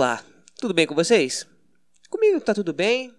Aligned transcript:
Olá, 0.00 0.24
tudo 0.58 0.72
bem 0.72 0.86
com 0.86 0.94
vocês? 0.94 1.46
Comigo 2.08 2.40
tá 2.40 2.54
tudo 2.54 2.72
bem, 2.72 3.14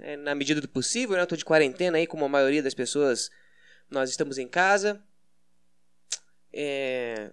é, 0.00 0.16
na 0.16 0.34
medida 0.34 0.62
do 0.62 0.66
possível, 0.66 1.14
né? 1.14 1.20
Eu 1.20 1.26
tô 1.26 1.36
de 1.36 1.44
quarentena 1.44 1.98
aí, 1.98 2.06
como 2.06 2.24
a 2.24 2.28
maioria 2.28 2.62
das 2.62 2.72
pessoas, 2.72 3.30
nós 3.90 4.08
estamos 4.08 4.38
em 4.38 4.48
casa. 4.48 5.04
É... 6.50 7.32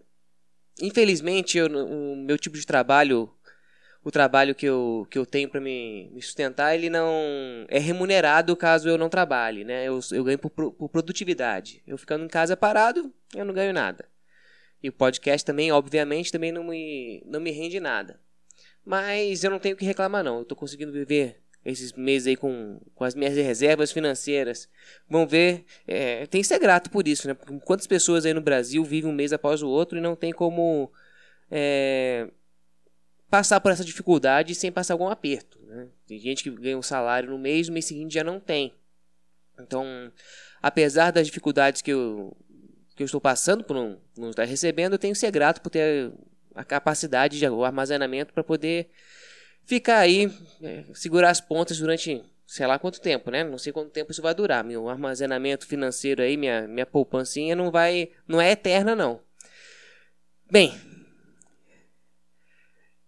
Infelizmente, 0.82 1.58
eu, 1.58 1.68
o 1.68 2.18
meu 2.18 2.38
tipo 2.38 2.58
de 2.58 2.66
trabalho, 2.66 3.34
o 4.04 4.12
trabalho 4.12 4.54
que 4.54 4.66
eu, 4.66 5.08
que 5.10 5.18
eu 5.18 5.26
tenho 5.26 5.48
para 5.48 5.62
me, 5.62 6.10
me, 6.12 6.22
sustentar, 6.22 6.76
ele 6.76 6.90
não 6.90 7.66
é 7.70 7.80
remunerado 7.80 8.54
caso 8.54 8.90
eu 8.90 8.98
não 8.98 9.08
trabalhe, 9.08 9.64
né? 9.64 9.88
Eu, 9.88 10.02
eu 10.12 10.26
ganho 10.26 10.40
por, 10.40 10.74
por 10.74 10.90
produtividade. 10.90 11.82
Eu 11.88 11.98
ficando 11.98 12.26
em 12.26 12.28
casa 12.28 12.58
parado, 12.58 13.14
eu 13.34 13.46
não 13.46 13.54
ganho 13.54 13.72
nada. 13.72 14.10
E 14.84 14.90
o 14.90 14.94
podcast 14.94 15.46
também, 15.46 15.72
obviamente, 15.72 16.34
também 16.34 16.52
não 16.52 16.66
me, 16.66 17.24
não 17.26 17.40
me 17.40 17.52
rende 17.52 17.80
nada. 17.80 18.20
Mas 18.86 19.44
eu 19.44 19.52
não 19.52 19.60
tenho 19.60 19.76
que 19.76 19.86
reclamar, 19.86 20.24
não. 20.24 20.38
Eu 20.38 20.42
estou 20.44 20.58
conseguindo 20.58 20.92
viver 20.92 21.42
esses 21.64 21.94
meses 21.94 22.28
aí 22.28 22.36
com, 22.36 22.80
com 22.96 23.04
as 23.04 23.14
minhas 23.14 23.36
reservas 23.36 23.92
financeiras. 23.92 24.68
Vão 25.08 25.28
ver, 25.28 25.66
é, 25.88 26.26
tem 26.28 26.42
que 26.42 26.48
ser 26.48 26.60
grato 26.60 26.90
por 26.90 27.08
isso, 27.08 27.28
né? 27.28 27.36
Quantas 27.66 27.88
pessoas 27.88 28.26
aí 28.26 28.34
no 28.34 28.42
Brasil 28.42 28.84
vivem 28.84 29.10
um 29.10 29.14
mês 29.14 29.34
após 29.34 29.62
o 29.62 29.70
outro 29.70 29.98
e 29.98 30.02
não 30.02 30.16
tem 30.16 30.32
como 30.32 30.92
é, 31.52 32.30
passar 33.30 33.60
por 33.62 33.72
essa 33.72 33.84
dificuldade 33.84 34.56
sem 34.56 34.72
passar 34.72 34.94
algum 34.94 35.08
aperto. 35.08 35.60
Né? 35.64 35.88
Tem 36.08 36.20
gente 36.20 36.44
que 36.44 36.50
ganha 36.50 36.78
um 36.78 36.82
salário 36.82 37.30
no 37.30 37.38
mês, 37.38 37.68
no 37.68 37.74
mês 37.74 37.86
seguinte 37.86 38.14
já 38.14 38.24
não 38.24 38.40
tem. 38.40 38.74
Então, 39.60 40.12
apesar 40.62 41.12
das 41.12 41.28
dificuldades 41.28 41.82
que 41.82 41.92
eu, 41.92 42.36
que 42.96 43.04
eu 43.04 43.06
estou 43.06 43.20
passando 43.20 43.64
por 43.64 43.76
não, 43.76 44.02
não 44.18 44.30
estar 44.30 44.46
recebendo, 44.46 44.94
eu 44.94 45.00
tenho 45.00 45.14
que 45.14 45.20
ser 45.20 45.32
grato 45.32 45.62
por 45.62 45.70
ter 45.70 46.12
a 46.60 46.64
capacidade 46.66 47.40
de 47.40 47.48
o 47.48 47.64
armazenamento 47.64 48.34
para 48.34 48.44
poder 48.44 48.90
ficar 49.66 50.00
aí, 50.00 50.30
é, 50.62 50.84
segurar 50.94 51.30
as 51.30 51.40
pontas 51.40 51.80
durante 51.80 52.22
sei 52.46 52.68
lá 52.68 52.78
quanto 52.78 53.00
tempo, 53.00 53.32
né? 53.32 53.46
Não 53.46 53.58
sei 53.58 53.72
quanto 53.72 53.92
tempo 53.92 54.12
isso 54.12 54.22
vai 54.22 54.36
durar. 54.36 54.62
Meu 54.62 54.90
armazenamento 54.90 55.66
financeiro 55.66 56.22
aí, 56.22 56.36
minha, 56.36 56.68
minha 56.68 56.86
poupancinha 56.86 57.56
não 57.56 57.72
vai, 57.72 58.12
não 58.28 58.42
é 58.42 58.52
eterna 58.52 58.94
não. 58.94 59.22
Bem, 60.52 60.78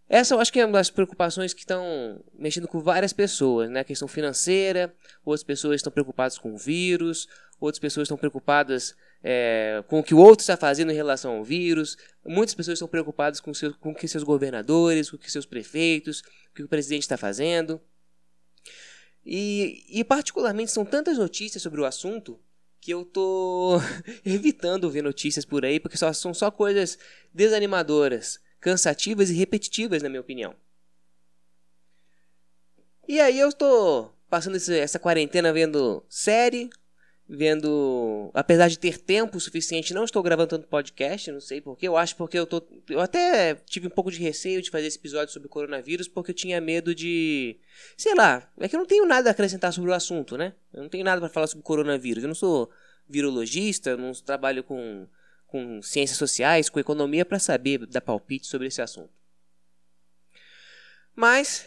essa 0.08 0.34
eu 0.34 0.40
acho 0.40 0.54
que 0.54 0.62
é 0.62 0.66
uma 0.66 0.78
das 0.78 0.90
preocupações 0.90 1.54
que 1.54 1.60
estão 1.60 2.24
mexendo 2.34 2.70
com 2.70 2.80
várias 2.80 3.12
pessoas, 3.12 3.70
né? 3.70 3.82
A 3.82 3.84
questão 3.84 4.08
financeira, 4.08 4.96
outras 5.26 5.44
pessoas 5.44 5.76
estão 5.76 5.92
preocupadas 5.92 6.38
com 6.38 6.54
o 6.54 6.58
vírus, 6.58 7.28
outras 7.60 7.80
pessoas 7.80 8.06
estão 8.06 8.18
preocupadas 8.18 8.96
é, 9.24 9.84
com 9.88 10.00
o 10.00 10.04
que 10.04 10.14
o 10.14 10.18
outro 10.18 10.42
está 10.42 10.58
fazendo 10.58 10.92
em 10.92 10.96
relação 10.96 11.38
ao 11.38 11.44
vírus. 11.44 11.98
Muitas 12.26 12.56
pessoas 12.56 12.78
estão 12.78 12.88
preocupadas 12.88 13.40
com, 13.40 13.52
com 13.80 13.92
o 13.92 13.96
que 13.96 14.08
seus 14.08 14.24
governadores, 14.24 15.10
com 15.10 15.16
o 15.16 15.20
que 15.20 15.32
seus 15.32 15.46
prefeitos, 15.46 16.22
o 16.52 16.54
que 16.56 16.64
o 16.64 16.68
presidente 16.68 17.04
está 17.04 17.18
fazendo. 17.18 17.82
E, 19.24 19.86
e, 19.88 20.04
particularmente 20.04 20.72
são 20.72 20.84
tantas 20.84 21.18
notícias 21.18 21.62
sobre 21.62 21.80
o 21.80 21.86
assunto 21.86 22.40
que 22.80 22.92
eu 22.92 23.06
tô 23.06 23.80
evitando 24.26 24.90
ver 24.90 25.04
notícias 25.04 25.46
por 25.46 25.64
aí, 25.64 25.80
porque 25.80 25.98
só, 25.98 26.12
são 26.12 26.34
só 26.34 26.50
coisas 26.50 26.98
desanimadoras, 27.32 28.40
cansativas 28.60 29.30
e 29.30 29.36
repetitivas, 29.36 30.02
na 30.02 30.10
minha 30.10 30.22
opinião. 30.22 30.56
E 33.08 33.20
aí 33.20 33.40
eu 33.40 33.50
estou 33.50 34.16
passando 34.28 34.56
essa 34.56 34.98
quarentena 34.98 35.54
vendo 35.54 36.04
série, 36.10 36.70
vendo. 37.32 38.30
Apesar 38.34 38.68
de 38.68 38.78
ter 38.78 38.98
tempo 39.00 39.40
suficiente, 39.40 39.94
não 39.94 40.04
estou 40.04 40.22
gravando 40.22 40.50
tanto 40.50 40.68
podcast, 40.68 41.32
não 41.32 41.40
sei 41.40 41.62
porquê. 41.62 41.88
Eu 41.88 41.96
acho 41.96 42.16
porque 42.16 42.38
eu 42.38 42.46
tô. 42.46 42.62
Eu 42.90 43.00
até 43.00 43.56
tive 43.56 43.88
um 43.88 43.90
pouco 43.90 44.12
de 44.12 44.20
receio 44.20 44.62
de 44.62 44.70
fazer 44.70 44.88
esse 44.88 44.98
episódio 44.98 45.34
sobre 45.34 45.48
coronavírus, 45.48 46.08
porque 46.08 46.32
eu 46.32 46.36
tinha 46.36 46.60
medo 46.60 46.94
de. 46.94 47.58
Sei 47.96 48.14
lá, 48.14 48.52
é 48.60 48.68
que 48.68 48.76
eu 48.76 48.80
não 48.80 48.86
tenho 48.86 49.06
nada 49.06 49.30
a 49.30 49.32
acrescentar 49.32 49.72
sobre 49.72 49.90
o 49.90 49.94
assunto, 49.94 50.38
né? 50.38 50.54
Eu 50.74 50.84
não 50.84 50.90
tenho 50.90 51.06
nada 51.06 51.22
para 51.22 51.30
falar 51.30 51.48
sobre 51.48 51.62
o 51.62 51.64
coronavírus. 51.64 52.24
Eu 52.24 52.28
não 52.28 52.36
sou 52.36 52.70
virologista, 53.08 53.96
não 53.96 54.12
trabalho 54.12 54.64
com, 54.64 55.08
com 55.48 55.82
ciências 55.82 56.18
sociais, 56.18 56.70
com 56.70 56.80
economia 56.80 57.26
para 57.26 57.40
saber 57.40 57.86
dar 57.88 58.02
palpite 58.02 58.48
sobre 58.48 58.68
esse 58.68 58.82
assunto. 58.82 59.14
Mas. 61.16 61.66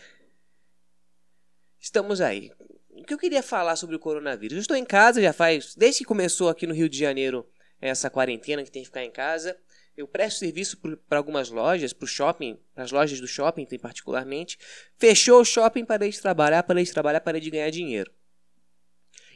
Estamos 1.80 2.22
aí 2.22 2.50
o 2.96 3.04
que 3.04 3.12
eu 3.12 3.18
queria 3.18 3.42
falar 3.42 3.76
sobre 3.76 3.96
o 3.96 3.98
coronavírus? 3.98 4.56
Eu 4.56 4.60
estou 4.60 4.76
em 4.76 4.84
casa 4.84 5.20
já 5.20 5.32
faz. 5.32 5.74
Desde 5.74 6.00
que 6.00 6.04
começou 6.04 6.48
aqui 6.48 6.66
no 6.66 6.74
Rio 6.74 6.88
de 6.88 6.98
Janeiro 6.98 7.46
essa 7.80 8.08
quarentena 8.08 8.62
que 8.62 8.70
tem 8.70 8.82
que 8.82 8.88
ficar 8.88 9.04
em 9.04 9.10
casa. 9.10 9.56
Eu 9.96 10.08
presto 10.08 10.38
serviço 10.38 10.76
para 11.08 11.18
algumas 11.18 11.50
lojas, 11.50 11.92
para 11.92 12.04
o 12.04 12.08
shopping, 12.08 12.58
para 12.74 12.82
as 12.82 12.90
lojas 12.90 13.20
do 13.20 13.28
shopping 13.28 13.64
tem 13.64 13.78
particularmente. 13.78 14.58
Fechou 14.98 15.40
o 15.40 15.44
shopping, 15.44 15.84
parei 15.84 16.10
de 16.10 16.20
trabalhar, 16.20 16.62
parei 16.62 16.82
de 16.82 16.92
trabalhar, 16.92 17.20
parei 17.20 17.40
de 17.40 17.50
ganhar 17.50 17.70
dinheiro. 17.70 18.10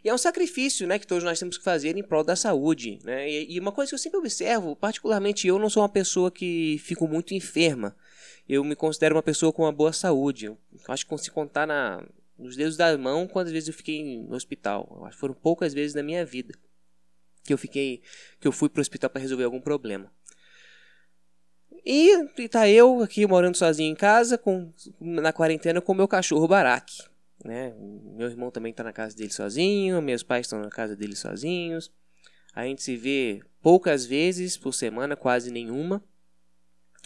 E 0.02 0.08
é 0.08 0.14
um 0.14 0.18
sacrifício 0.18 0.86
né, 0.86 0.98
que 0.98 1.06
todos 1.06 1.24
nós 1.24 1.38
temos 1.38 1.58
que 1.58 1.64
fazer 1.64 1.96
em 1.96 2.02
prol 2.02 2.24
da 2.24 2.36
saúde. 2.36 2.98
Né? 3.04 3.28
E, 3.30 3.54
e 3.54 3.60
uma 3.60 3.72
coisa 3.72 3.90
que 3.90 3.94
eu 3.94 3.98
sempre 3.98 4.18
observo, 4.18 4.74
particularmente 4.74 5.46
eu 5.46 5.58
não 5.58 5.68
sou 5.68 5.82
uma 5.82 5.88
pessoa 5.88 6.30
que 6.30 6.80
fico 6.84 7.06
muito 7.06 7.34
enferma. 7.34 7.96
Eu 8.48 8.64
me 8.64 8.74
considero 8.74 9.14
uma 9.14 9.22
pessoa 9.22 9.52
com 9.52 9.62
uma 9.62 9.72
boa 9.72 9.92
saúde. 9.92 10.46
Eu 10.46 10.58
acho 10.88 11.06
que 11.06 11.18
se 11.18 11.30
contar 11.30 11.66
na, 11.66 12.02
nos 12.38 12.56
dedos 12.56 12.76
da 12.76 12.96
mão 12.96 13.26
quantas 13.26 13.52
vezes 13.52 13.68
eu 13.68 13.74
fiquei 13.74 14.18
no 14.18 14.34
hospital. 14.34 15.08
Foram 15.12 15.34
poucas 15.34 15.74
vezes 15.74 15.94
na 15.94 16.02
minha 16.02 16.24
vida 16.24 16.54
que 17.44 17.52
eu 17.52 17.58
fiquei, 17.58 18.02
que 18.38 18.46
eu 18.46 18.52
fui 18.52 18.68
para 18.68 18.80
o 18.80 18.82
hospital 18.82 19.10
para 19.10 19.20
resolver 19.20 19.44
algum 19.44 19.60
problema. 19.60 20.12
E, 21.84 22.12
e 22.36 22.48
tá 22.48 22.68
eu 22.68 23.02
aqui 23.02 23.26
morando 23.26 23.56
sozinho 23.56 23.90
em 23.90 23.94
casa, 23.94 24.36
com, 24.36 24.72
na 25.00 25.32
quarentena 25.32 25.80
com 25.80 25.94
meu 25.94 26.06
cachorro 26.06 26.46
Baraque. 26.46 27.02
Né? 27.44 27.74
Meu 28.16 28.28
irmão 28.28 28.50
também 28.50 28.70
está 28.70 28.84
na 28.84 28.92
casa 28.92 29.16
dele 29.16 29.32
sozinho, 29.32 30.02
meus 30.02 30.22
pais 30.22 30.46
estão 30.46 30.60
na 30.60 30.68
casa 30.68 30.94
dele 30.94 31.16
sozinhos. 31.16 31.90
A 32.54 32.64
gente 32.64 32.82
se 32.82 32.96
vê 32.96 33.40
poucas 33.62 34.04
vezes 34.04 34.56
por 34.56 34.74
semana, 34.74 35.16
quase 35.16 35.50
nenhuma. 35.50 36.02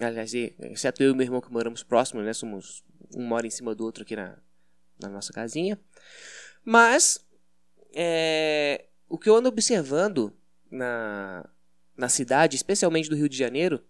Aliás, 0.00 0.32
exceto 0.34 1.02
eu 1.02 1.12
e 1.12 1.14
meu 1.14 1.24
irmão 1.24 1.40
que 1.40 1.52
moramos 1.52 1.82
próximos, 1.82 2.24
né? 2.24 2.32
Somos 2.32 2.82
um 3.14 3.22
mora 3.22 3.46
em 3.46 3.50
cima 3.50 3.74
do 3.74 3.84
outro 3.84 4.02
aqui 4.02 4.16
na, 4.16 4.38
na 5.02 5.08
nossa 5.08 5.32
casinha. 5.32 5.78
Mas 6.64 7.18
é, 7.94 8.86
o 9.08 9.18
que 9.18 9.28
eu 9.28 9.36
ando 9.36 9.48
observando 9.48 10.32
na, 10.70 11.48
na 11.96 12.08
cidade, 12.08 12.56
especialmente 12.56 13.08
do 13.08 13.16
Rio 13.16 13.28
de 13.28 13.36
Janeiro, 13.36 13.82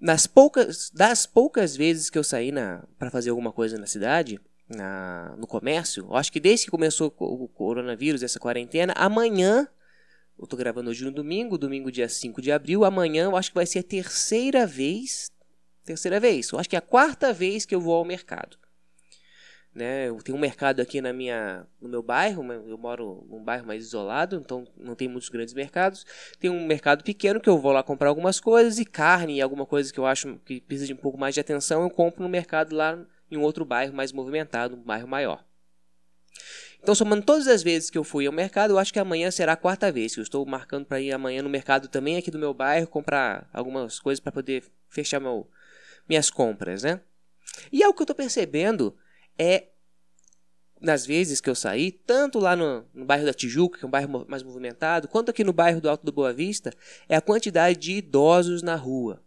nas 0.00 0.26
poucas, 0.26 0.90
das 0.90 1.24
poucas 1.24 1.76
vezes 1.76 2.10
que 2.10 2.18
eu 2.18 2.24
saí 2.24 2.52
para 2.98 3.10
fazer 3.10 3.30
alguma 3.30 3.52
coisa 3.52 3.78
na 3.78 3.86
cidade, 3.86 4.40
na, 4.68 5.34
no 5.38 5.46
comércio, 5.46 6.04
eu 6.04 6.16
acho 6.16 6.32
que 6.32 6.40
desde 6.40 6.66
que 6.66 6.70
começou 6.70 7.14
o 7.18 7.48
coronavírus, 7.48 8.22
essa 8.22 8.40
quarentena, 8.40 8.92
amanhã, 8.96 9.68
eu 10.38 10.46
tô 10.46 10.56
gravando 10.56 10.90
hoje 10.90 11.04
no 11.04 11.12
domingo, 11.12 11.56
domingo 11.56 11.92
dia 11.92 12.08
5 12.08 12.42
de 12.42 12.50
abril, 12.50 12.84
amanhã 12.84 13.24
eu 13.24 13.36
acho 13.36 13.50
que 13.50 13.54
vai 13.54 13.66
ser 13.66 13.80
a 13.80 13.82
terceira 13.82 14.66
vez, 14.66 15.30
terceira 15.84 16.18
vez, 16.18 16.50
eu 16.50 16.58
acho 16.58 16.68
que 16.68 16.76
é 16.76 16.78
a 16.78 16.82
quarta 16.82 17.32
vez 17.32 17.64
que 17.64 17.74
eu 17.74 17.80
vou 17.80 17.94
ao 17.94 18.04
mercado. 18.04 18.58
Né? 19.74 20.08
Eu 20.08 20.22
tenho 20.22 20.38
um 20.38 20.40
mercado 20.40 20.80
aqui 20.80 21.00
na 21.00 21.12
minha, 21.12 21.66
no 21.80 21.88
meu 21.88 22.00
bairro, 22.00 22.44
eu 22.52 22.78
moro 22.78 23.26
num 23.28 23.42
bairro 23.42 23.66
mais 23.66 23.84
isolado, 23.84 24.36
então 24.36 24.64
não 24.76 24.94
tem 24.94 25.08
muitos 25.08 25.28
grandes 25.28 25.52
mercados. 25.52 26.06
Tem 26.38 26.48
um 26.48 26.64
mercado 26.64 27.02
pequeno 27.02 27.40
que 27.40 27.48
eu 27.48 27.58
vou 27.58 27.72
lá 27.72 27.82
comprar 27.82 28.08
algumas 28.08 28.38
coisas 28.38 28.78
e 28.78 28.84
carne 28.84 29.36
e 29.36 29.42
alguma 29.42 29.66
coisa 29.66 29.92
que 29.92 29.98
eu 29.98 30.06
acho 30.06 30.38
que 30.44 30.60
precisa 30.60 30.86
de 30.86 30.94
um 30.94 30.96
pouco 30.96 31.18
mais 31.18 31.34
de 31.34 31.40
atenção, 31.40 31.82
eu 31.82 31.90
compro 31.90 32.22
no 32.22 32.28
mercado 32.28 32.74
lá 32.74 32.96
em 33.28 33.36
um 33.36 33.42
outro 33.42 33.64
bairro 33.64 33.92
mais 33.92 34.12
movimentado, 34.12 34.76
um 34.76 34.82
bairro 34.82 35.08
maior. 35.08 35.44
Então, 36.80 36.94
somando 36.94 37.24
todas 37.24 37.48
as 37.48 37.62
vezes 37.62 37.88
que 37.88 37.96
eu 37.96 38.04
fui 38.04 38.26
ao 38.26 38.32
mercado, 38.32 38.72
eu 38.72 38.78
acho 38.78 38.92
que 38.92 38.98
amanhã 38.98 39.30
será 39.30 39.54
a 39.54 39.56
quarta 39.56 39.90
vez. 39.90 40.14
Eu 40.16 40.22
estou 40.22 40.44
marcando 40.44 40.84
para 40.84 41.00
ir 41.00 41.12
amanhã 41.12 41.42
no 41.42 41.48
mercado 41.48 41.88
também 41.88 42.18
aqui 42.18 42.30
do 42.30 42.38
meu 42.38 42.52
bairro, 42.52 42.86
comprar 42.86 43.48
algumas 43.52 43.98
coisas 43.98 44.20
para 44.20 44.30
poder 44.30 44.62
fechar 44.88 45.18
meu, 45.18 45.48
minhas 46.06 46.30
compras, 46.30 46.82
né? 46.82 47.00
E 47.72 47.82
é 47.82 47.88
o 47.88 47.94
que 47.94 48.02
eu 48.02 48.04
estou 48.04 48.14
percebendo 48.14 48.94
é 49.38 49.68
nas 50.80 51.06
vezes 51.06 51.40
que 51.40 51.48
eu 51.48 51.54
saí, 51.54 51.90
tanto 51.90 52.38
lá 52.38 52.54
no, 52.54 52.84
no, 52.92 53.04
bairro 53.04 53.24
da 53.24 53.32
Tijuca, 53.32 53.78
que 53.78 53.84
é 53.84 53.88
um 53.88 53.90
bairro 53.90 54.26
mais 54.28 54.42
movimentado, 54.42 55.08
quanto 55.08 55.30
aqui 55.30 55.42
no 55.42 55.52
bairro 55.52 55.80
do 55.80 55.88
Alto 55.88 56.04
do 56.04 56.12
Boa 56.12 56.32
Vista, 56.32 56.72
é 57.08 57.16
a 57.16 57.20
quantidade 57.20 57.78
de 57.78 57.92
idosos 57.92 58.62
na 58.62 58.76
rua. 58.76 59.22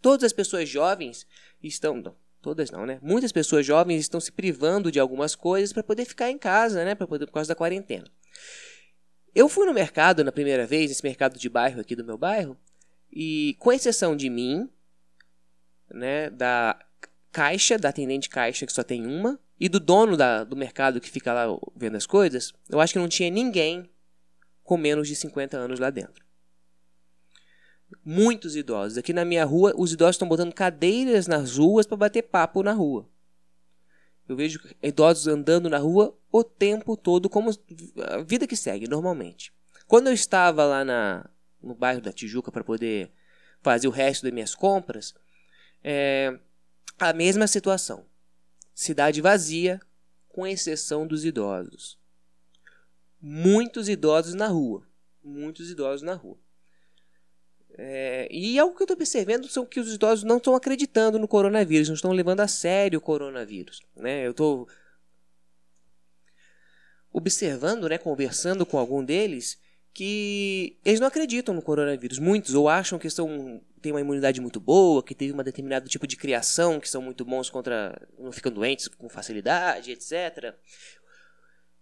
Todas 0.00 0.24
as 0.24 0.32
pessoas 0.32 0.68
jovens 0.68 1.26
estão. 1.62 1.96
Não, 1.96 2.16
todas 2.40 2.70
não, 2.70 2.86
né? 2.86 2.98
Muitas 3.02 3.32
pessoas 3.32 3.66
jovens 3.66 4.00
estão 4.00 4.20
se 4.20 4.32
privando 4.32 4.90
de 4.90 5.00
algumas 5.00 5.34
coisas 5.34 5.72
para 5.72 5.82
poder 5.82 6.04
ficar 6.04 6.30
em 6.30 6.38
casa, 6.38 6.84
né? 6.84 6.94
Pra 6.94 7.06
poder, 7.06 7.26
por 7.26 7.32
causa 7.32 7.48
da 7.48 7.54
quarentena. 7.54 8.06
Eu 9.34 9.48
fui 9.48 9.66
no 9.66 9.74
mercado 9.74 10.24
na 10.24 10.32
primeira 10.32 10.66
vez, 10.66 10.90
esse 10.90 11.04
mercado 11.04 11.38
de 11.38 11.48
bairro 11.48 11.80
aqui 11.80 11.94
do 11.94 12.04
meu 12.04 12.16
bairro, 12.16 12.56
e 13.12 13.56
com 13.58 13.72
exceção 13.72 14.16
de 14.16 14.30
mim, 14.30 14.68
né, 15.90 16.30
da 16.30 16.78
caixa, 17.32 17.78
da 17.78 17.88
atendente 17.88 18.28
caixa 18.28 18.66
que 18.66 18.72
só 18.72 18.82
tem 18.82 19.06
uma, 19.06 19.38
e 19.58 19.68
do 19.68 19.78
dono 19.78 20.16
da, 20.16 20.42
do 20.42 20.56
mercado 20.56 21.00
que 21.00 21.10
fica 21.10 21.32
lá 21.32 21.46
vendo 21.76 21.96
as 21.96 22.06
coisas, 22.06 22.52
eu 22.68 22.80
acho 22.80 22.94
que 22.94 22.98
não 22.98 23.08
tinha 23.08 23.30
ninguém 23.30 23.90
com 24.62 24.76
menos 24.76 25.06
de 25.06 25.14
50 25.16 25.56
anos 25.56 25.78
lá 25.78 25.90
dentro. 25.90 26.24
Muitos 28.04 28.56
idosos. 28.56 28.96
Aqui 28.96 29.12
na 29.12 29.24
minha 29.24 29.44
rua, 29.44 29.74
os 29.76 29.92
idosos 29.92 30.14
estão 30.14 30.28
botando 30.28 30.54
cadeiras 30.54 31.26
nas 31.26 31.56
ruas 31.56 31.86
para 31.86 31.96
bater 31.96 32.22
papo 32.22 32.62
na 32.62 32.72
rua. 32.72 33.08
Eu 34.28 34.36
vejo 34.36 34.60
idosos 34.80 35.26
andando 35.26 35.68
na 35.68 35.78
rua 35.78 36.16
o 36.30 36.44
tempo 36.44 36.96
todo, 36.96 37.28
como 37.28 37.50
a 37.98 38.18
vida 38.22 38.46
que 38.46 38.56
segue, 38.56 38.88
normalmente. 38.88 39.52
Quando 39.88 40.06
eu 40.06 40.12
estava 40.12 40.64
lá 40.64 40.84
na, 40.84 41.28
no 41.60 41.74
bairro 41.74 42.00
da 42.00 42.12
Tijuca 42.12 42.52
para 42.52 42.62
poder 42.62 43.10
fazer 43.60 43.88
o 43.88 43.90
resto 43.90 44.22
das 44.22 44.32
minhas 44.32 44.54
compras, 44.54 45.12
é 45.82 46.38
a 47.00 47.12
mesma 47.12 47.46
situação. 47.46 48.04
Cidade 48.74 49.20
vazia, 49.20 49.80
com 50.28 50.46
exceção 50.46 51.06
dos 51.06 51.24
idosos. 51.24 51.98
Muitos 53.20 53.88
idosos 53.88 54.34
na 54.34 54.46
rua. 54.46 54.86
Muitos 55.22 55.70
idosos 55.70 56.02
na 56.02 56.14
rua. 56.14 56.38
É, 57.76 58.28
e 58.30 58.58
algo 58.58 58.76
que 58.76 58.82
eu 58.82 58.84
estou 58.84 58.96
percebendo 58.96 59.48
são 59.48 59.64
que 59.64 59.80
os 59.80 59.94
idosos 59.94 60.24
não 60.24 60.36
estão 60.36 60.54
acreditando 60.54 61.18
no 61.18 61.26
coronavírus, 61.26 61.88
não 61.88 61.94
estão 61.94 62.12
levando 62.12 62.40
a 62.40 62.48
sério 62.48 62.98
o 62.98 63.02
coronavírus. 63.02 63.80
Né? 63.96 64.26
Eu 64.26 64.32
estou 64.32 64.68
observando, 67.12 67.88
né, 67.88 67.98
conversando 67.98 68.64
com 68.64 68.78
algum 68.78 69.04
deles, 69.04 69.58
que 69.92 70.78
eles 70.84 71.00
não 71.00 71.08
acreditam 71.08 71.54
no 71.54 71.62
coronavírus. 71.62 72.18
Muitos 72.18 72.54
ou 72.54 72.68
acham 72.68 72.98
que 72.98 73.10
são, 73.10 73.60
têm 73.80 73.92
uma 73.92 74.00
imunidade 74.00 74.40
muito 74.40 74.60
boa, 74.60 75.02
que 75.02 75.14
teve 75.14 75.32
um 75.32 75.42
determinado 75.42 75.88
tipo 75.88 76.06
de 76.06 76.16
criação, 76.16 76.78
que 76.78 76.88
são 76.88 77.02
muito 77.02 77.24
bons 77.24 77.50
contra. 77.50 78.00
não 78.18 78.32
ficam 78.32 78.52
doentes 78.52 78.88
com 78.88 79.08
facilidade, 79.08 79.90
etc. 79.90 80.54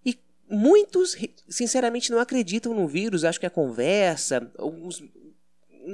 E 0.04 0.18
muitos, 0.48 1.16
sinceramente, 1.48 2.10
não 2.10 2.20
acreditam 2.20 2.74
no 2.74 2.86
vírus, 2.86 3.24
acham 3.24 3.40
que 3.40 3.46
é 3.46 3.50
conversa. 3.50 4.50
Alguns, 4.56 5.02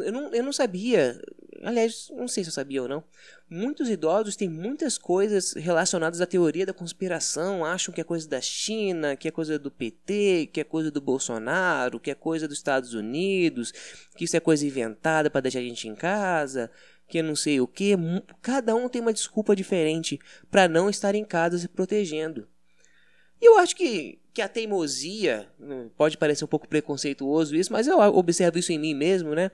eu, 0.03 0.13
não, 0.13 0.35
eu 0.35 0.43
não 0.43 0.53
sabia, 0.53 1.21
aliás, 1.65 2.11
não 2.15 2.29
sei 2.29 2.45
se 2.45 2.51
eu 2.51 2.55
sabia 2.55 2.83
ou 2.83 2.89
não. 2.89 3.03
Muitos 3.49 3.89
idosos 3.89 4.37
têm 4.37 4.49
muitas 4.49 4.99
coisas 4.99 5.53
relacionadas 5.53 6.21
à 6.21 6.27
teoria 6.27 6.67
da 6.67 6.73
conspiração, 6.73 7.65
acham 7.65 7.93
que 7.93 8.01
é 8.01 8.05
coisa 8.05 8.29
da 8.29 8.41
China, 8.41 9.17
que 9.17 9.29
é 9.29 9.31
coisa 9.31 9.59
do 9.59 9.71
PT, 9.71 10.51
que 10.53 10.61
é 10.61 10.65
coisa 10.65 10.91
do 10.91 11.01
Bolsonaro, 11.01 11.99
que 11.99 12.11
é 12.11 12.15
coisa 12.15 12.47
dos 12.47 12.59
Estados 12.59 12.95
Unidos, 12.95 13.73
que 14.17 14.25
isso 14.25 14.37
é 14.37 14.41
coisa 14.41 14.67
inventada 14.67 15.31
para 15.31 15.41
deixar 15.41 15.61
a 15.61 15.63
gente 15.63 15.89
em 15.89 15.95
casa, 15.95 16.71
que 17.09 17.23
não 17.23 17.37
sei 17.37 17.61
o 17.61 17.67
que. 17.67 17.95
Cada 18.43 18.75
um 18.75 18.89
tem 18.89 19.01
uma 19.01 19.13
desculpa 19.13 19.55
diferente 19.57 20.19
para 20.51 20.69
não 20.69 20.89
estar 20.89 21.15
em 21.15 21.25
casa 21.25 21.59
se 21.59 21.69
protegendo. 21.69 22.47
E 23.45 23.47
eu 23.47 23.59
acho 23.59 23.77
que, 23.77 24.19
que 24.33 24.41
a 24.41 24.49
teimosia, 24.49 25.47
hum, 25.61 25.91
pode 25.99 26.17
parecer 26.17 26.47
um 26.47 26.49
pouco 26.49 26.67
preconceituoso 26.67 27.55
isso, 27.55 27.71
mas 27.71 27.87
eu 27.87 27.99
observo 27.99 28.59
isso 28.59 28.73
em 28.73 28.79
mim 28.79 28.95
mesmo, 28.95 29.35
né? 29.35 29.51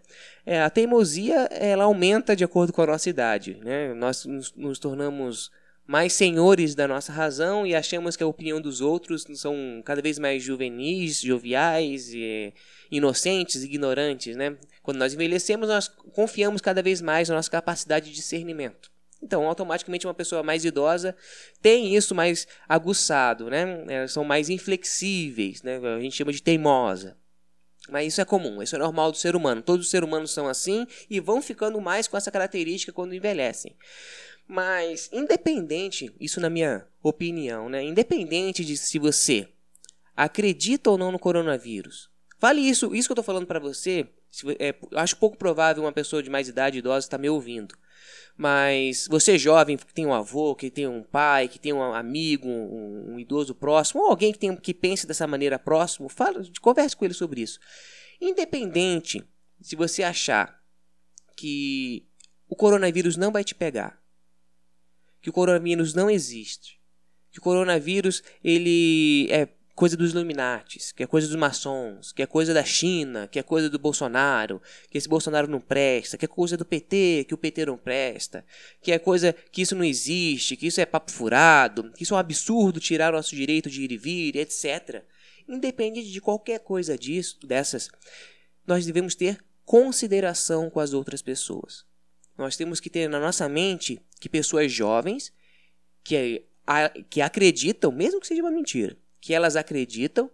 É, 0.46 0.62
a 0.62 0.70
teimosia, 0.70 1.48
ela 1.50 1.82
aumenta 1.82 2.37
de 2.37 2.44
acordo 2.44 2.72
com 2.72 2.82
a 2.82 2.87
nossa 2.87 3.10
idade, 3.10 3.58
né? 3.64 3.92
Nós 3.94 4.25
nos, 4.25 4.54
nos 4.54 4.78
tornamos 4.78 5.50
mais 5.84 6.12
senhores 6.12 6.72
da 6.76 6.87
nossa 6.87 7.12
razão 7.12 7.66
e 7.66 7.75
achamos 7.75 8.14
que 8.14 8.22
a 8.22 8.28
opinião 8.28 8.60
dos 8.60 8.81
outros 8.81 9.26
são 9.34 9.82
cada 9.84 10.00
vez 10.00 10.20
mais 10.20 10.40
juvenis, 10.40 11.20
joviais, 11.20 12.14
e, 12.14 12.54
inocentes, 12.93 13.64
ignorantes, 13.64 14.36
né? 14.36 14.56
Quando 14.84 14.98
nós 14.98 15.14
envelhecemos, 15.14 15.69
nós 15.69 15.88
confiamos 15.88 16.60
cada 16.60 16.81
vez 16.81 17.00
mais 17.00 17.28
na 17.28 17.34
nossa 17.34 17.50
capacidade 17.50 18.08
de 18.10 18.14
discernimento. 18.14 18.88
Então, 19.22 19.46
automaticamente, 19.46 20.06
uma 20.06 20.14
pessoa 20.14 20.43
mais 20.43 20.64
idosa 20.64 21.14
tem 21.61 21.94
isso 21.94 22.14
mais 22.14 22.46
aguçado, 22.69 23.50
né? 23.50 23.84
Elas 23.88 24.12
são 24.12 24.25
mais 24.25 24.49
inflexíveis, 24.49 25.62
né? 25.62 25.76
A 25.76 26.00
gente 26.00 26.17
chama 26.17 26.32
de 26.32 26.43
teimosa. 26.43 27.17
Mas 27.88 28.08
isso 28.08 28.20
é 28.20 28.25
comum, 28.25 28.62
isso 28.62 28.76
é 28.76 28.78
normal 28.78 29.11
do 29.11 29.19
ser 29.19 29.34
humano. 29.34 29.62
Todos 29.62 29.87
os 29.87 29.90
seres 29.90 30.06
humanos 30.06 30.31
são 30.31 30.49
assim 30.49 30.87
e 31.08 31.19
vão 31.19 31.43
ficando 31.43 31.81
mais 31.81 32.06
com 32.06 32.17
essa 32.17 32.31
característica 32.31 32.93
quando 32.93 33.14
envelhecem. 33.14 33.76
Mas, 34.46 35.08
independente, 35.12 36.12
isso 36.19 36.40
na 36.40 36.50
minha 36.50 36.87
opinião, 37.02 37.69
né? 37.69 37.82
Independente 37.82 38.64
de 38.64 38.76
se 38.76 38.99
você 38.99 39.49
acredita 40.17 40.90
ou 40.90 40.99
não 40.99 41.12
no 41.12 41.19
coronavírus, 41.19 42.11
vale 42.38 42.61
isso, 42.61 42.94
isso 42.94 43.08
que 43.08 43.12
eu 43.12 43.14
estou 43.14 43.25
falando 43.25 43.46
para 43.46 43.61
você. 43.61 44.06
É, 44.58 44.75
acho 44.94 45.17
pouco 45.17 45.37
provável 45.37 45.82
uma 45.82 45.93
pessoa 45.93 46.22
de 46.22 46.31
mais 46.31 46.49
idade, 46.49 46.78
idosa, 46.78 47.06
estar 47.06 47.17
tá 47.17 47.20
me 47.20 47.28
ouvindo. 47.28 47.75
Mas 48.37 49.06
você 49.08 49.38
jovem 49.38 49.76
que 49.76 49.93
tem 49.93 50.06
um 50.06 50.14
avô, 50.14 50.55
que 50.55 50.70
tem 50.70 50.87
um 50.87 51.02
pai, 51.02 51.47
que 51.49 51.58
tem 51.58 51.73
um 51.73 51.82
amigo, 51.82 52.49
um, 52.49 53.14
um 53.14 53.20
idoso 53.20 53.55
próximo, 53.55 54.02
ou 54.02 54.08
alguém 54.08 54.32
que, 54.32 54.38
tem, 54.38 54.56
que 54.56 54.73
pense 54.73 55.06
dessa 55.06 55.26
maneira 55.26 55.58
próximo, 55.58 56.08
fala, 56.08 56.43
converse 56.61 56.97
com 56.97 57.05
ele 57.05 57.14
sobre 57.14 57.43
isso. 57.43 57.58
Independente 58.20 59.23
se 59.61 59.76
você 59.76 60.02
achar 60.02 60.58
que 61.37 62.06
o 62.49 62.56
coronavírus 62.56 63.17
não 63.17 63.31
vai 63.31 63.44
te 63.44 63.55
pegar, 63.55 64.03
que 65.20 65.31
o 65.31 65.32
coronavírus 65.32 65.94
não 65.94 66.11
existe, 66.11 66.81
que 67.31 67.38
o 67.38 67.43
coronavírus 67.43 68.23
ele 68.43 69.29
é 69.31 69.46
coisa 69.81 69.97
dos 69.97 70.11
Illuminatis, 70.11 70.93
que 70.93 71.03
é 71.03 71.06
coisa 71.06 71.27
dos 71.27 71.37
maçons, 71.37 72.12
que 72.12 72.21
é 72.21 72.27
coisa 72.27 72.53
da 72.53 72.62
China, 72.62 73.27
que 73.27 73.38
é 73.38 73.43
coisa 73.43 73.71
do 73.71 73.79
Bolsonaro, 73.79 74.61
que 74.91 74.99
esse 74.99 75.09
Bolsonaro 75.09 75.49
não 75.49 75.59
presta, 75.59 76.19
que 76.19 76.27
é 76.27 76.29
coisa 76.29 76.55
do 76.55 76.67
PT, 76.67 77.25
que 77.27 77.32
o 77.32 77.38
PT 77.38 77.65
não 77.65 77.79
presta, 77.79 78.44
que 78.82 78.93
é 78.93 78.99
coisa 78.99 79.32
que 79.32 79.62
isso 79.62 79.75
não 79.75 79.82
existe, 79.82 80.55
que 80.55 80.67
isso 80.67 80.82
é 80.82 80.85
papo 80.85 81.11
furado, 81.11 81.91
que 81.93 82.03
isso 82.03 82.12
é 82.12 82.17
um 82.19 82.21
absurdo 82.21 82.79
tirar 82.79 83.15
o 83.15 83.17
nosso 83.17 83.35
direito 83.35 83.71
de 83.71 83.81
ir 83.81 83.91
e 83.91 83.97
vir, 83.97 84.37
etc. 84.37 85.03
Independente 85.49 86.11
de 86.11 86.21
qualquer 86.21 86.61
coisa 86.61 86.99
disso, 86.99 87.38
dessas, 87.47 87.88
nós 88.67 88.85
devemos 88.85 89.15
ter 89.15 89.43
consideração 89.65 90.69
com 90.69 90.81
as 90.81 90.93
outras 90.93 91.23
pessoas. 91.23 91.87
Nós 92.37 92.55
temos 92.55 92.81
que 92.81 92.91
ter 92.91 93.09
na 93.09 93.19
nossa 93.19 93.49
mente 93.49 93.99
que 94.21 94.29
pessoas 94.29 94.71
jovens 94.71 95.32
que, 96.05 96.44
que 97.09 97.23
acreditam, 97.23 97.91
mesmo 97.91 98.21
que 98.21 98.27
seja 98.27 98.43
uma 98.43 98.50
mentira, 98.50 98.94
que 99.20 99.34
elas 99.34 99.56
acreditam 99.56 100.31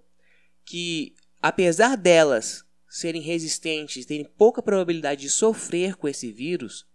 que, 0.65 1.15
apesar 1.41 1.97
delas 1.97 2.65
serem 2.89 3.21
resistentes, 3.21 4.07
terem 4.07 4.25
pouca 4.25 4.63
probabilidade 4.63 5.23
de 5.23 5.31
sofrer 5.31 5.97
com 5.97 6.09
esse 6.09 6.33
vírus, 6.33 6.87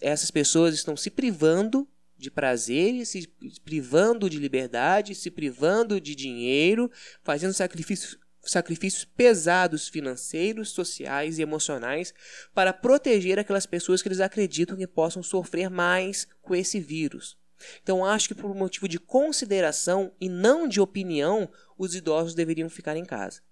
essas 0.00 0.30
pessoas 0.30 0.74
estão 0.74 0.96
se 0.96 1.10
privando 1.10 1.88
de 2.16 2.30
prazeres, 2.30 3.10
se 3.10 3.28
privando 3.64 4.30
de 4.30 4.38
liberdade, 4.38 5.14
se 5.14 5.30
privando 5.30 6.00
de 6.00 6.14
dinheiro, 6.14 6.90
fazendo 7.22 7.52
sacrifícios, 7.52 8.18
sacrifícios 8.42 9.04
pesados 9.04 9.88
financeiros, 9.88 10.70
sociais 10.70 11.38
e 11.38 11.42
emocionais 11.42 12.14
para 12.54 12.72
proteger 12.72 13.38
aquelas 13.38 13.66
pessoas 13.66 14.00
que 14.00 14.08
eles 14.08 14.20
acreditam 14.20 14.76
que 14.76 14.86
possam 14.86 15.22
sofrer 15.22 15.68
mais 15.68 16.26
com 16.40 16.54
esse 16.54 16.80
vírus. 16.80 17.36
Então 17.82 18.04
acho 18.04 18.28
que 18.28 18.34
por 18.34 18.54
motivo 18.54 18.88
de 18.88 18.98
consideração 18.98 20.12
e 20.20 20.28
não 20.28 20.68
de 20.68 20.80
opinião, 20.80 21.50
os 21.76 21.94
idosos 21.94 22.34
deveriam 22.34 22.68
ficar 22.68 22.96
em 22.96 23.04
casa. 23.04 23.42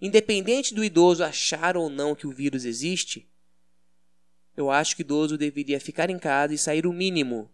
Independente 0.00 0.74
do 0.74 0.84
idoso 0.84 1.22
achar 1.22 1.76
ou 1.76 1.88
não 1.88 2.14
que 2.14 2.26
o 2.26 2.32
vírus 2.32 2.64
existe, 2.64 3.28
eu 4.56 4.70
acho 4.70 4.96
que 4.96 5.02
o 5.02 5.04
idoso 5.04 5.38
deveria 5.38 5.80
ficar 5.80 6.10
em 6.10 6.18
casa 6.18 6.52
e 6.52 6.58
sair 6.58 6.86
o 6.86 6.92
mínimo, 6.92 7.50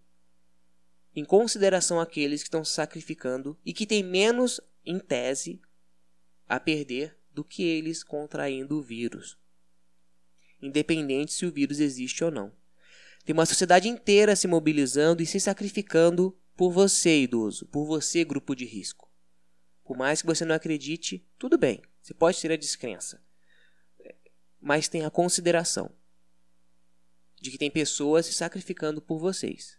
em 1.14 1.25
consideração 1.25 2.00
àqueles 2.00 2.43
que 2.43 2.49
estão 2.49 2.64
se 2.64 2.73
sacrificando 2.73 3.59
e 3.64 3.73
que 3.73 3.87
têm 3.87 4.02
menos, 4.02 4.61
em 4.85 4.99
tese, 4.99 5.61
a 6.47 6.59
perder 6.59 7.17
do 7.31 7.45
que 7.45 7.62
eles 7.62 8.02
contraindo 8.02 8.78
o 8.78 8.83
vírus. 8.83 9.38
Independente 10.61 11.33
se 11.33 11.47
o 11.47 11.52
vírus 11.52 11.78
existe 11.78 12.25
ou 12.25 12.31
não. 12.31 12.52
Tem 13.25 13.35
uma 13.35 13.47
sociedade 13.47 13.89
inteira 13.89 14.35
se 14.35 14.47
mobilizando 14.49 15.23
e 15.23 15.27
se 15.27 15.39
sacrificando 15.39 16.37
por 16.57 16.71
você, 16.73 17.23
idoso, 17.23 17.67
por 17.67 17.85
você, 17.85 18.25
grupo 18.25 18.55
de 18.55 18.65
risco. 18.65 19.09
Por 19.85 19.97
mais 19.97 20.21
que 20.21 20.27
você 20.27 20.45
não 20.45 20.55
acredite, 20.55 21.27
tudo 21.39 21.57
bem, 21.57 21.81
você 22.03 22.13
pode 22.13 22.41
ter 22.41 22.53
a 22.53 22.57
descrença. 22.57 23.23
Mas 24.61 24.89
tenha 24.89 25.11
consideração 25.11 25.91
de 27.41 27.51
que 27.51 27.59
tem 27.59 27.71
pessoas 27.71 28.27
se 28.27 28.33
sacrificando 28.33 29.01
por 29.01 29.19
vocês. 29.19 29.79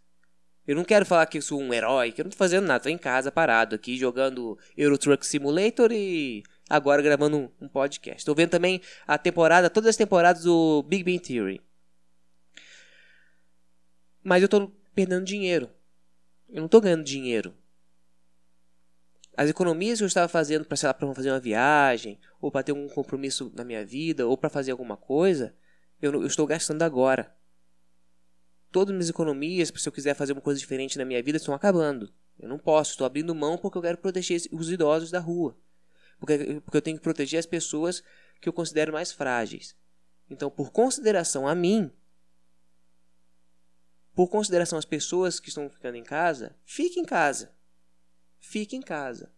Eu 0.66 0.76
não 0.76 0.86
quero 0.86 1.06
falar 1.06 1.26
que 1.26 1.38
eu 1.38 1.42
sou 1.42 1.60
um 1.60 1.74
herói, 1.74 2.12
que 2.12 2.22
eu 2.22 2.24
não 2.24 2.30
tô 2.30 2.38
fazendo 2.38 2.68
nada, 2.68 2.84
tô 2.84 2.90
em 2.90 2.98
casa 2.98 3.32
parado 3.32 3.76
aqui 3.76 3.98
jogando 3.98 4.58
Euro 4.78 4.98
Truck 4.98 5.26
Simulator 5.26 5.92
e 5.92 6.44
agora 6.70 7.02
gravando 7.02 7.52
um, 7.60 7.68
podcast. 7.68 8.24
Tô 8.24 8.36
vendo 8.36 8.52
também 8.52 8.80
a 9.08 9.18
temporada, 9.18 9.70
todas 9.70 9.90
as 9.90 9.98
temporadas 9.98 10.44
do 10.44 10.84
Big 10.84 11.04
Bang 11.04 11.20
Theory. 11.20 11.60
Mas 14.24 14.42
eu 14.42 14.46
estou 14.46 14.72
perdendo 14.94 15.26
dinheiro. 15.26 15.70
Eu 16.50 16.58
não 16.58 16.66
estou 16.66 16.82
ganhando 16.82 17.04
dinheiro. 17.04 17.54
As 19.38 19.50
economias 19.50 20.00
que 20.00 20.04
eu 20.04 20.08
estava 20.08 20.28
fazendo 20.28 20.66
para, 20.66 20.76
sei 20.76 20.88
lá, 20.88 20.94
para 20.94 21.14
fazer 21.14 21.32
uma 21.32 21.40
viagem, 21.40 22.20
ou 22.42 22.52
para 22.52 22.64
ter 22.64 22.74
um 22.74 22.90
compromisso 22.90 23.52
na 23.56 23.64
minha 23.64 23.86
vida, 23.86 24.28
ou 24.28 24.38
para 24.38 24.50
fazer 24.50 24.72
alguma 24.72 24.98
coisa, 24.98 25.56
eu, 26.02 26.12
eu 26.12 26.28
estou 26.28 26.46
gastando 26.46 26.82
agora. 26.82 27.34
Todas 28.72 28.92
as 28.92 28.96
minhas 28.96 29.10
economias, 29.10 29.72
se 29.74 29.88
eu 29.88 29.94
quiser 29.94 30.14
fazer 30.14 30.34
uma 30.34 30.42
coisa 30.42 30.60
diferente 30.60 30.98
na 30.98 31.06
minha 31.06 31.24
vida, 31.24 31.38
estão 31.38 31.54
acabando. 31.54 32.12
Eu 32.38 32.50
não 32.50 32.58
posso, 32.58 32.92
estou 32.92 33.06
abrindo 33.06 33.34
mão 33.34 33.58
porque 33.58 33.78
eu 33.78 33.82
quero 33.82 33.98
proteger 33.98 34.42
os 34.52 34.72
idosos 34.72 35.12
da 35.12 35.20
rua. 35.20 35.58
Porque, 36.20 36.62
porque 36.62 36.78
eu 36.78 36.82
tenho 36.82 36.98
que 36.98 37.04
proteger 37.04 37.40
as 37.40 37.46
pessoas 37.46 38.04
que 38.42 38.50
eu 38.50 38.54
considero 38.54 38.94
mais 38.94 39.12
frágeis. 39.12 39.76
Então, 40.30 40.50
por 40.50 40.72
consideração 40.72 41.48
a 41.48 41.56
mim, 41.56 41.92
por 44.20 44.28
consideração 44.28 44.78
às 44.78 44.84
pessoas 44.84 45.40
que 45.40 45.48
estão 45.48 45.70
ficando 45.70 45.96
em 45.96 46.04
casa, 46.04 46.54
fique 46.66 47.00
em 47.00 47.06
casa. 47.06 47.54
Fique 48.38 48.76
em 48.76 48.82
casa. 48.82 49.32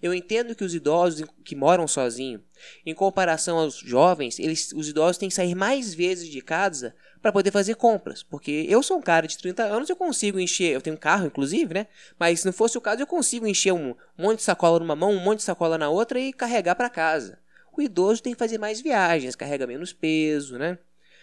Eu 0.00 0.14
entendo 0.14 0.54
que 0.54 0.62
os 0.62 0.72
idosos 0.72 1.28
que 1.44 1.56
moram 1.56 1.88
sozinhos, 1.88 2.40
em 2.86 2.94
comparação 2.94 3.58
aos 3.58 3.74
jovens, 3.74 4.38
eles, 4.38 4.72
os 4.72 4.88
idosos 4.88 5.18
têm 5.18 5.28
que 5.28 5.34
sair 5.34 5.56
mais 5.56 5.92
vezes 5.92 6.28
de 6.28 6.40
casa 6.40 6.94
para 7.20 7.32
poder 7.32 7.50
fazer 7.50 7.74
compras. 7.74 8.22
Porque 8.22 8.66
eu 8.68 8.84
sou 8.84 8.98
um 8.98 9.02
cara 9.02 9.26
de 9.26 9.36
30 9.36 9.64
anos, 9.64 9.90
eu 9.90 9.96
consigo 9.96 10.38
encher, 10.38 10.74
eu 10.74 10.80
tenho 10.80 10.94
um 10.94 11.00
carro 11.00 11.26
inclusive, 11.26 11.74
né? 11.74 11.88
Mas 12.16 12.38
se 12.38 12.46
não 12.46 12.52
fosse 12.52 12.78
o 12.78 12.80
caso, 12.80 13.02
eu 13.02 13.08
consigo 13.08 13.48
encher 13.48 13.72
um 13.72 13.96
monte 14.16 14.36
de 14.36 14.44
sacola 14.44 14.78
numa 14.78 14.94
mão, 14.94 15.10
um 15.10 15.18
monte 15.18 15.38
de 15.38 15.44
sacola 15.44 15.76
na 15.76 15.90
outra 15.90 16.20
e 16.20 16.32
carregar 16.32 16.76
para 16.76 16.88
casa. 16.88 17.40
O 17.76 17.82
idoso 17.82 18.22
tem 18.22 18.32
que 18.32 18.38
fazer 18.38 18.58
mais 18.58 18.80
viagens, 18.80 19.34
carrega 19.34 19.66
menos 19.66 19.92
peso, 19.92 20.56
né? 20.56 20.78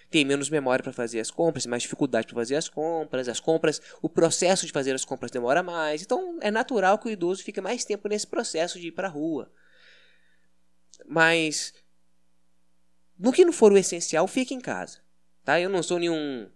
Tem 0.09 0.23
menos 0.23 0.49
memória 0.49 0.81
para 0.81 0.93
fazer 0.93 1.19
as 1.19 1.29
compras, 1.29 1.65
mais 1.65 1.83
dificuldade 1.83 2.27
para 2.27 2.35
fazer 2.35 2.55
as 2.55 2.69
compras, 2.69 3.27
as 3.27 3.39
compras, 3.39 3.81
o 4.01 4.07
processo 4.07 4.65
de 4.65 4.71
fazer 4.71 4.93
as 4.93 5.03
compras 5.03 5.31
demora 5.31 5.61
mais. 5.61 6.01
Então 6.01 6.37
é 6.41 6.49
natural 6.49 6.97
que 6.97 7.07
o 7.07 7.11
idoso 7.11 7.43
fique 7.43 7.59
mais 7.59 7.83
tempo 7.83 8.07
nesse 8.07 8.25
processo 8.25 8.79
de 8.79 8.87
ir 8.87 8.91
para 8.91 9.07
a 9.07 9.11
rua. 9.11 9.51
Mas 11.05 11.73
no 13.17 13.33
que 13.33 13.43
não 13.43 13.51
for 13.51 13.71
o 13.71 13.77
essencial, 13.77 14.27
fique 14.27 14.53
em 14.53 14.61
casa. 14.61 14.99
Tá? 15.43 15.59
Eu 15.59 15.69
não 15.69 15.83
sou 15.83 15.99
nenhum 15.99 16.49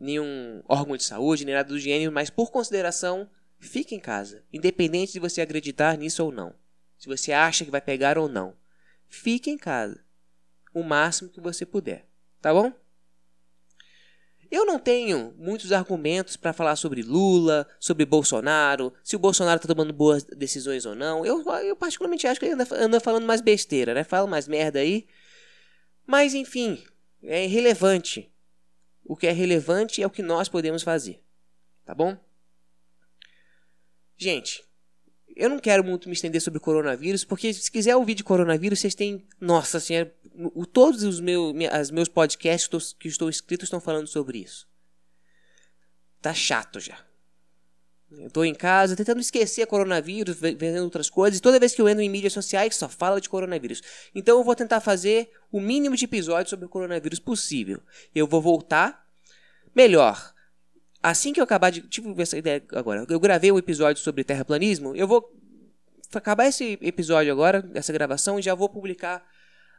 nenhum 0.00 0.62
órgão 0.68 0.96
de 0.96 1.02
saúde, 1.02 1.44
nem 1.44 1.54
nada 1.54 1.68
do 1.68 1.78
gênero, 1.78 2.12
mas 2.12 2.30
por 2.30 2.50
consideração, 2.50 3.28
fique 3.58 3.94
em 3.94 4.00
casa, 4.00 4.44
independente 4.52 5.12
de 5.12 5.18
você 5.18 5.40
acreditar 5.40 5.98
nisso 5.98 6.24
ou 6.24 6.30
não. 6.30 6.54
Se 6.96 7.08
você 7.08 7.32
acha 7.32 7.64
que 7.64 7.70
vai 7.70 7.80
pegar 7.80 8.16
ou 8.16 8.28
não, 8.28 8.56
fique 9.08 9.50
em 9.50 9.58
casa 9.58 10.04
o 10.72 10.82
máximo 10.82 11.30
que 11.30 11.40
você 11.40 11.66
puder. 11.66 12.07
Tá 12.40 12.52
bom? 12.52 12.72
Eu 14.50 14.64
não 14.64 14.78
tenho 14.78 15.34
muitos 15.36 15.72
argumentos 15.72 16.36
para 16.36 16.54
falar 16.54 16.74
sobre 16.76 17.02
Lula, 17.02 17.68
sobre 17.78 18.06
Bolsonaro, 18.06 18.94
se 19.04 19.14
o 19.14 19.18
Bolsonaro 19.18 19.56
está 19.56 19.68
tomando 19.68 19.92
boas 19.92 20.24
decisões 20.24 20.86
ou 20.86 20.94
não. 20.94 21.24
Eu, 21.24 21.44
eu 21.60 21.76
particularmente 21.76 22.26
acho 22.26 22.40
que 22.40 22.46
ele 22.46 22.54
anda, 22.54 22.66
anda 22.72 23.00
falando 23.00 23.26
mais 23.26 23.42
besteira, 23.42 23.92
né? 23.92 24.04
Fala 24.04 24.26
mais 24.26 24.48
merda 24.48 24.78
aí. 24.78 25.06
Mas, 26.06 26.32
enfim, 26.32 26.82
é 27.22 27.44
irrelevante. 27.44 28.32
O 29.04 29.16
que 29.16 29.26
é 29.26 29.32
relevante 29.32 30.02
é 30.02 30.06
o 30.06 30.10
que 30.10 30.22
nós 30.22 30.48
podemos 30.48 30.82
fazer. 30.82 31.22
Tá 31.84 31.94
bom? 31.94 32.16
Gente, 34.16 34.64
eu 35.38 35.48
não 35.48 35.60
quero 35.60 35.84
muito 35.84 36.08
me 36.08 36.14
estender 36.14 36.42
sobre 36.42 36.58
o 36.58 36.60
coronavírus, 36.60 37.24
porque 37.24 37.54
se 37.54 37.70
quiser 37.70 37.94
ouvir 37.94 38.14
de 38.14 38.24
coronavírus, 38.24 38.80
vocês 38.80 38.94
têm. 38.94 39.24
Nossa 39.40 39.78
senhora, 39.78 40.12
todos 40.72 41.04
os 41.04 41.20
meus, 41.20 41.54
as 41.70 41.92
meus 41.92 42.08
podcasts 42.08 42.92
que 42.98 43.06
estou 43.06 43.28
inscrito 43.28 43.64
estão 43.64 43.80
falando 43.80 44.08
sobre 44.08 44.38
isso. 44.38 44.66
Tá 46.20 46.34
chato 46.34 46.80
já. 46.80 46.98
Eu 48.10 48.30
tô 48.30 48.42
em 48.42 48.54
casa 48.54 48.96
tentando 48.96 49.20
esquecer 49.20 49.64
coronavírus, 49.66 50.36
vendo 50.40 50.82
outras 50.82 51.08
coisas, 51.08 51.38
e 51.38 51.42
toda 51.42 51.60
vez 51.60 51.72
que 51.72 51.80
eu 51.80 51.88
entro 51.88 52.02
em 52.02 52.08
mídias 52.08 52.32
sociais 52.32 52.74
só 52.74 52.88
fala 52.88 53.20
de 53.20 53.28
coronavírus. 53.28 53.80
Então 54.12 54.38
eu 54.38 54.44
vou 54.44 54.56
tentar 54.56 54.80
fazer 54.80 55.30
o 55.52 55.60
mínimo 55.60 55.94
de 55.94 56.06
episódios 56.06 56.50
sobre 56.50 56.66
o 56.66 56.68
coronavírus 56.68 57.20
possível. 57.20 57.80
Eu 58.12 58.26
vou 58.26 58.42
voltar 58.42 59.06
melhor 59.72 60.34
assim 61.10 61.32
que 61.32 61.40
eu 61.40 61.44
acabar 61.44 61.70
de. 61.70 61.82
Tive 61.82 62.20
essa 62.22 62.36
ideia 62.36 62.62
agora. 62.72 63.06
Eu 63.08 63.20
gravei 63.20 63.52
um 63.52 63.58
episódio 63.58 64.02
sobre 64.02 64.24
terraplanismo. 64.24 64.94
Eu 64.94 65.06
vou 65.06 65.32
acabar 66.14 66.46
esse 66.46 66.78
episódio 66.80 67.32
agora, 67.32 67.68
essa 67.74 67.92
gravação, 67.92 68.38
e 68.38 68.42
já 68.42 68.54
vou 68.54 68.68
publicar 68.68 69.24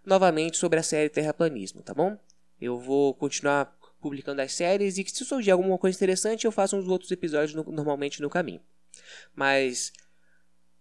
novamente 0.05 0.57
sobre 0.57 0.79
a 0.79 0.83
série 0.83 1.09
Terraplanismo, 1.09 1.81
tá 1.81 1.93
bom? 1.93 2.17
Eu 2.59 2.79
vou 2.79 3.13
continuar 3.13 3.75
publicando 4.01 4.41
as 4.41 4.53
séries 4.53 4.97
e 4.97 5.05
se 5.07 5.25
surgir 5.25 5.51
alguma 5.51 5.77
coisa 5.77 5.97
interessante, 5.97 6.45
eu 6.45 6.51
faço 6.51 6.77
uns 6.77 6.87
outros 6.87 7.11
episódios 7.11 7.53
no, 7.53 7.63
normalmente 7.71 8.21
no 8.21 8.29
caminho. 8.29 8.61
Mas 9.35 9.91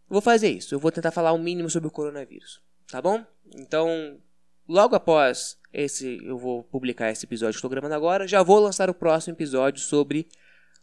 vou 0.08 0.20
fazer 0.20 0.50
isso. 0.50 0.74
Eu 0.74 0.78
vou 0.78 0.92
tentar 0.92 1.10
falar 1.10 1.32
o 1.32 1.38
mínimo 1.38 1.68
sobre 1.68 1.88
o 1.88 1.90
coronavírus, 1.90 2.60
tá 2.88 3.02
bom? 3.02 3.24
Então, 3.56 4.20
logo 4.68 4.94
após 4.94 5.58
esse 5.72 6.20
eu 6.24 6.38
vou 6.38 6.62
publicar 6.64 7.10
esse 7.10 7.24
episódio 7.24 7.54
que 7.54 7.58
estou 7.58 7.70
gravando 7.70 7.94
agora, 7.94 8.28
já 8.28 8.42
vou 8.42 8.58
lançar 8.58 8.88
o 8.90 8.94
próximo 8.94 9.34
episódio 9.34 9.82
sobre 9.82 10.28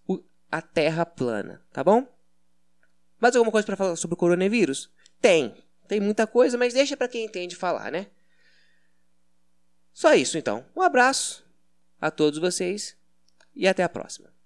o, 0.07 0.21
a 0.51 0.61
Terra 0.61 1.05
plana, 1.05 1.61
tá 1.71 1.83
bom? 1.83 2.07
Mais 3.19 3.35
alguma 3.35 3.51
coisa 3.51 3.65
para 3.65 3.77
falar 3.77 3.95
sobre 3.95 4.15
o 4.15 4.17
coronavírus? 4.17 4.91
Tem, 5.21 5.55
tem 5.87 5.99
muita 5.99 6.27
coisa, 6.27 6.57
mas 6.57 6.73
deixa 6.73 6.97
para 6.97 7.07
quem 7.07 7.25
entende 7.25 7.55
falar, 7.55 7.91
né? 7.91 8.07
Só 9.93 10.13
isso 10.13 10.37
então. 10.37 10.65
Um 10.75 10.81
abraço 10.81 11.45
a 12.01 12.11
todos 12.11 12.39
vocês 12.39 12.97
e 13.55 13.67
até 13.67 13.83
a 13.83 13.89
próxima. 13.89 14.34